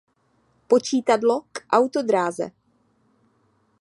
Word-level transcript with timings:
Počítadlo 0.67 1.35
k 1.53 1.61
autodráze 1.69 2.49